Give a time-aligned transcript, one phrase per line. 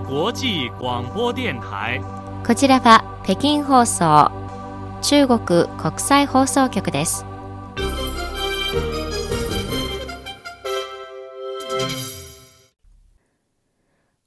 [0.00, 2.00] 際广播電台。
[2.44, 4.32] こちらは北京放送
[5.02, 5.38] 中国
[5.78, 7.24] 国際放送局です。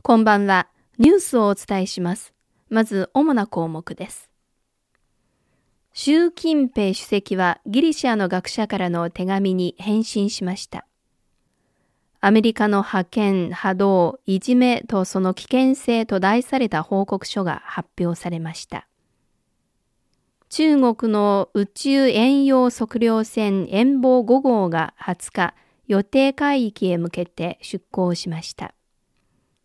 [0.02, 0.68] こんばんは。
[1.00, 2.34] ニュースをお伝えします。
[2.70, 4.32] まず、主な項目です。
[5.91, 10.87] 習近平主席はギリシャの学者からの手紙に返信しました。
[12.20, 18.88] アメリカの派遣、波動、いじめとその危険性と題された報告書が発表されました。
[20.49, 25.54] 中国の宇宙遠洋測量船遠望5号が20日、
[25.87, 28.74] 予定海域へ向けて出港しました。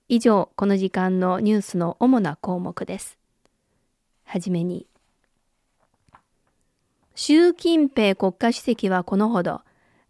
[0.09, 3.16] 以上、この時間のニュースの主な項目です。
[4.25, 4.87] はじめに、
[7.14, 9.62] 習近平国家主席はこのほど、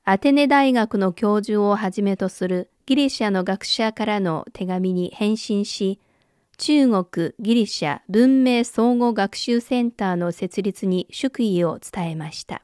[0.04, 6.00] アテネ大学の教授をはじめとするギリシャの学者からの手紙に返信し、
[6.58, 12.62] 中国ギリシャ文明総合学習センターの設立に祝意を伝えました。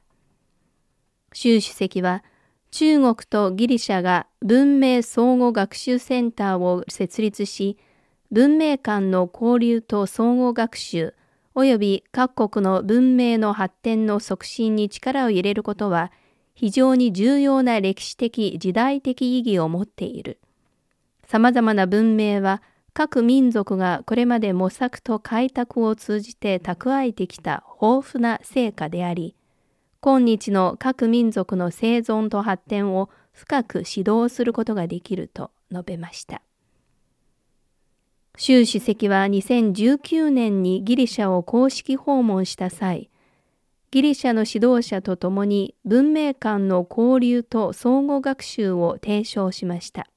[1.31, 2.25] 習主席は、
[2.71, 7.77] 中国とギリシャが文明相互学習センターを設立し、
[8.31, 11.15] 文明間の交流と相互学習
[11.55, 16.11] 及び各国の文明の発展の促進に力を入れることは
[16.59, 20.39] 非常に重要な歴史的時代的意義を持っている。
[21.25, 29.37] 様々な文明は各民族がこれまで模索と開拓を通じて蓄えてきた豊富な成果であり、
[30.01, 36.41] 今日の各民族の生存と発展を深く指導することができると述べました。
[38.35, 43.09] 習主席は2019年にギリシャを公式訪問した際、
[43.91, 50.07] ギリシャの指導者と共に文明間の交流と相互学習を提唱しました。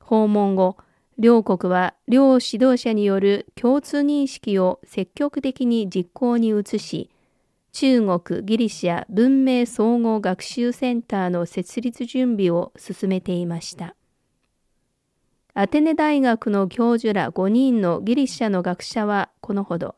[0.00, 0.78] 訪問後、
[1.18, 7.10] 両国は両指導者による共通認識を積極的に実行に移し、
[7.72, 13.94] 中国ギリシャ文明総合学習センターの設立準備を進めていました。
[15.52, 19.96] アテネ大学の教授ら5人のギリシャの学者はこのほど、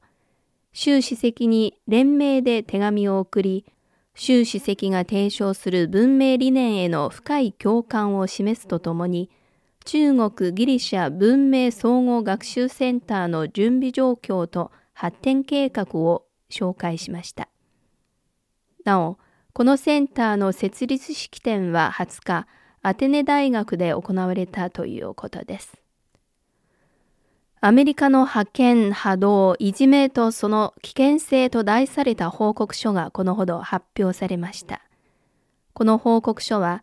[0.72, 3.64] 習主席に連名で手紙を送り、
[4.14, 9.30] 習主席が提唱する文明理念への深い共感を示すとともに、
[9.84, 17.48] 中国ギリシャ文明総合学習センターの準備状況と発展計画を紹介しました。
[18.84, 19.18] なお、
[19.52, 22.46] このセンターの設立式典は20日、
[22.82, 25.80] アテネ大学で行われたということです。
[27.62, 34.80] アメリカの派遣、波動、いじめとその危険性と題された報告書がこのほど発表されました。
[35.74, 36.82] この報告書は、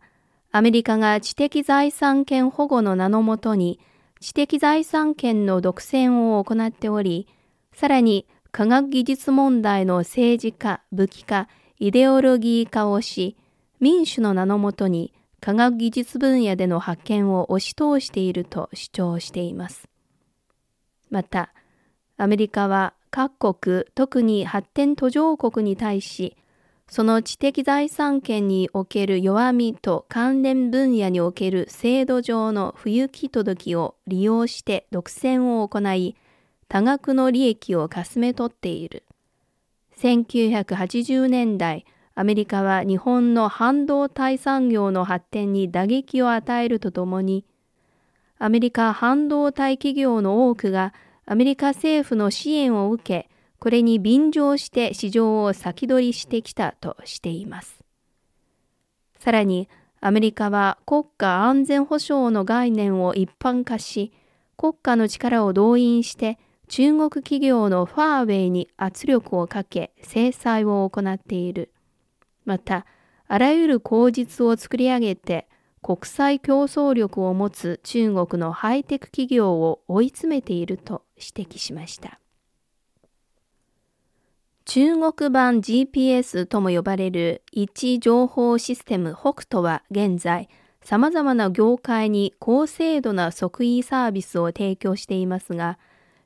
[0.52, 3.80] アメリカが知的財産権保護の名のもとに
[4.20, 7.26] 知的財産権の独占を行っており、
[7.72, 11.48] さらに科学技術問題の政治化、武器化、
[11.80, 13.36] イデオロギー化をし、
[13.80, 19.88] 民主の名のもとに科学技術分野での発見を押し通していると主張しています。
[21.10, 21.52] また、
[22.16, 26.36] アメリカは各国、特に発展途上国に対し、
[26.88, 36.16] その知的財産権における弱みと関連分野における制度上の不行き届きを利用して独占を行い、
[36.68, 39.04] 多額の利益をかすめ取っている。
[39.98, 47.44] 1980年代、アメリカは日本の半導体産業の発展に打撃を与えるとともに、
[48.40, 50.94] アメリカ半導体企業の多くが
[51.26, 53.28] アメリカ政府の支援を受け、
[53.58, 57.82] これに便乗して市場を先取りしてきたとしています。
[59.18, 59.68] さらに、
[60.00, 64.12] アメリカは国家安全保障の概念を一般化し、
[64.56, 66.38] 国家の力を動員して
[66.68, 71.72] 中国企業のファーウェイに圧力をかけ制裁を行っている。
[72.44, 72.86] また、
[73.26, 75.48] あらゆる口実を作り上げて
[75.82, 82.20] 国際競争力を持つ中国のハイテク企業を追い詰めていると指摘しました。
[84.64, 90.50] 中国版 GPS とも呼ばれる位置情報システム北斗は現在、
[90.82, 95.78] 様々な業界に高精度な即位サービスを提供していますが、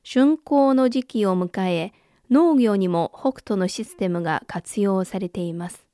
[0.03, 1.93] 竣工の時期を迎え、
[2.29, 5.87] 農業にも北斗のシステムが活用されています。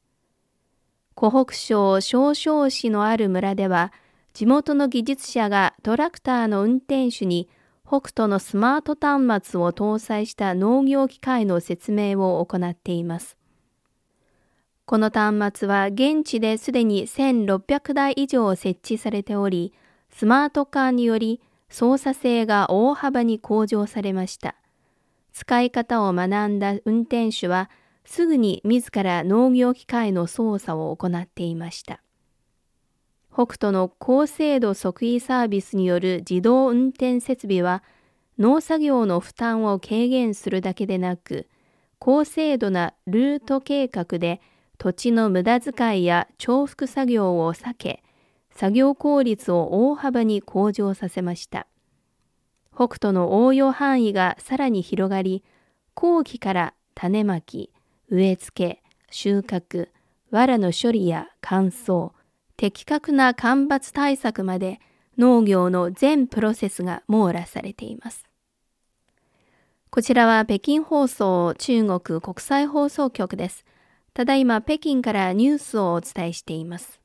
[1.20, 3.92] 湖北省少々市のある村では、
[4.32, 7.50] 地元の技術者がトラクターの運転手に
[7.86, 13.36] 北斗のスマート端末を搭載した農業機械の説明を行っています。
[14.86, 19.74] この端末は現地ですでに1600台以上設置されており、
[20.10, 24.56] スマート化により操作性が大幅に向上されました。
[25.34, 27.70] 使い方を学んだ運転手は
[28.06, 32.02] すぐに自ら農業機械の操作を行っていました。
[33.32, 37.84] 北斗の高精度測位サービスによる自動運転設備は
[38.38, 41.48] 農作業の負担を軽減するだけでなく
[42.00, 44.42] 高精度なルート計画で
[44.78, 48.04] 土地の無駄遣いや重複作業を避け
[48.52, 51.68] 作業効率を大幅に向上させました。
[52.74, 55.44] 北斗の応用範囲がさらに広がり
[55.94, 57.72] 後期から種まき、
[58.10, 59.90] 植え付け、収穫、
[60.32, 62.12] 藁の処理や乾燥、
[62.58, 64.80] 的確な干ばつ対策まで
[65.18, 68.26] 農業の全プロセスが網羅されています。
[69.92, 73.66] こちらは北京放送中国国際放送局です。
[74.14, 77.00] ただいま北京からニュースをお伝えしています。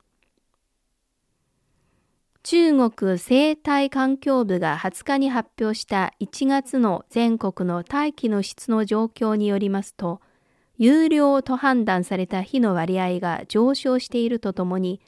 [2.43, 10.21] 中国生態環境部が20日に発表した1月の全国の大気の質の状況によりますと、
[10.77, 15.01] 有料と判断された火の割合が上昇しているとともに、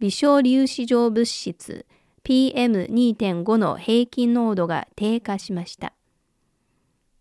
[0.00, 1.86] 微小粒子状物質
[2.24, 5.92] PM2.5 の平均濃度が低下しました。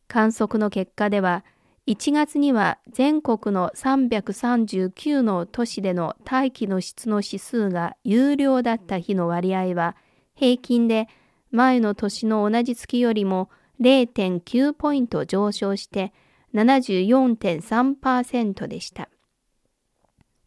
[0.07, 1.45] 観測の結果では、
[1.87, 9.95] 1月には全国の339の都市での大気の質の指数が有料だった日の割合は
[10.35, 11.07] 平均で
[11.49, 13.49] 前の年の同じ月よりも
[13.81, 16.13] 0.9ポイント上昇して
[16.53, 19.09] 74.3%でした。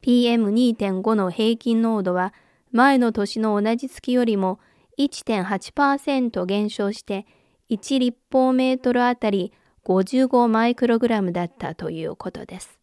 [0.02, 2.34] PM2.5 の平均濃度は
[2.72, 4.58] 前の年の同じ月よりも
[4.98, 7.26] 1.8%減少して
[7.70, 9.52] 1立方メートルあたり
[9.84, 12.78] 55マイクログラムだったということです。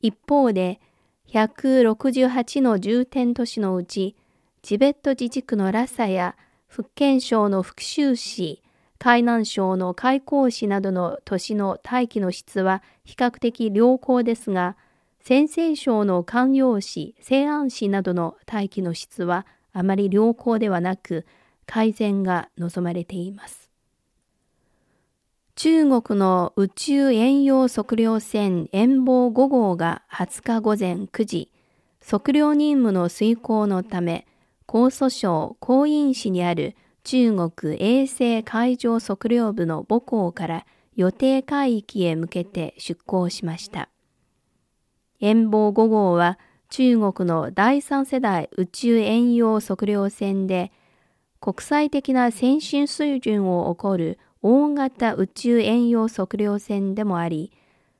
[0.00, 0.80] 一方で
[1.28, 4.16] 168の重点都市のうち
[4.62, 6.36] チベット自治区のラサや
[6.66, 8.62] 福建省の福州市
[8.98, 14.76] 海南省の開港市などの都市の大気の質は比較的良好ですが、
[15.20, 21.26] 先西省の関陽市、西安市などの大気の質はあまり良好ではなく、
[21.64, 23.70] 改善が望まれています。
[25.54, 31.52] 中国の宇宙遠洋測量船遠望5号が20日午前9時、
[32.00, 34.26] 測量任務の遂行のため、
[34.66, 36.74] 江蘇省江陰市にある
[37.10, 43.88] 中国衛星海上測量部の母港から予定海域へ向けて出港しました。
[45.18, 46.38] 遠望5号は
[46.68, 50.70] 中国の第三世代宇宙遠洋測量船で
[51.40, 57.52] 国際的な先進水準を誇る大型宇宙遠洋測量船でもあり、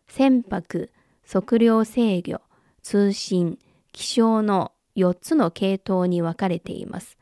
[0.07, 0.91] 船舶、
[1.27, 2.43] 測量制御、
[2.83, 3.59] 通信、
[3.93, 7.18] 気象の4つの系統に分かれています。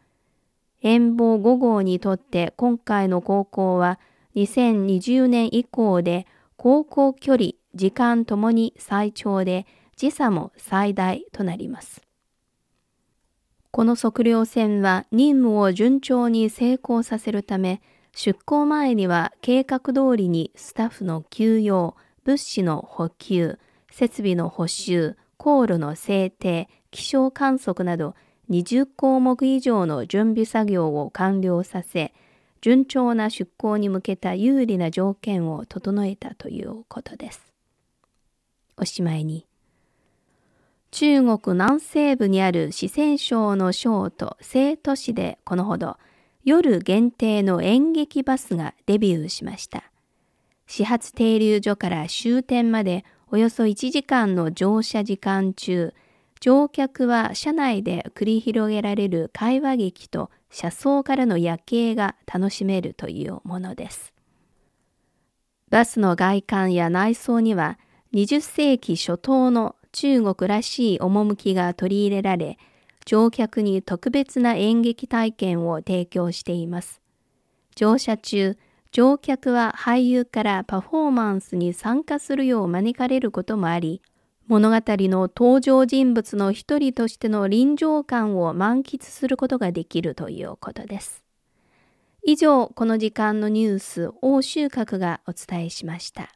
[0.82, 3.99] 遠望5号にとって今回の航行は
[4.34, 6.26] 2020年以降で
[6.56, 9.66] 航行距離、時間ともに最長で
[9.97, 12.02] 時差も最大となります。
[13.71, 17.83] この測量船は任務を順調に成功させるため、
[18.14, 23.59] 出港前には計画通りにスタッフの休養、物資の補給、
[23.90, 28.14] 設備の補修、航路の制定、気象観測など
[28.50, 32.12] 20項目以上の準備作業を完了させ、
[32.60, 37.52] 順調な出港に向けた有利な条件を整えたということです。
[38.76, 39.46] おしまいに、
[40.90, 45.98] 中国南西部にある四川省の省都成都市でこのほど
[46.44, 49.90] 夜限定の演劇バスがデビューしました。
[50.66, 55.92] 始発停留所から終点までおよそ1時間の乗車時間中、
[56.40, 64.12] 乗客は車内で繰り広げられる会話劇と車窓からの夜景が楽しめるというものです。
[65.71, 67.78] バスの外観や内装には
[68.12, 72.59] 20世紀初頭の中国らしい趣が取り入れられ、
[73.05, 77.00] 乗客に特別な演劇体験を提供しています。
[77.75, 78.57] 乗車中、
[78.93, 84.02] 乗客は俳優からパフォーマンスに参加するよう招かれることもあり、
[84.48, 91.24] 物語の登場人物の一人としての臨場感を満喫することができるということです。
[92.24, 96.30] 以上、この時間のニュース、欧州閣がお伝えしました。